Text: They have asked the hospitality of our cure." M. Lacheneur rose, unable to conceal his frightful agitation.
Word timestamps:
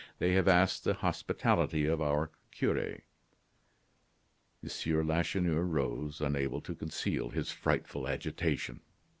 They 0.17 0.31
have 0.33 0.47
asked 0.47 0.83
the 0.83 0.95
hospitality 0.95 1.85
of 1.85 2.01
our 2.01 2.31
cure." 2.49 2.75
M. 3.05 3.07
Lacheneur 4.63 5.61
rose, 5.61 6.21
unable 6.21 6.59
to 6.61 6.73
conceal 6.73 7.29
his 7.29 7.51
frightful 7.51 8.07
agitation. 8.07 8.79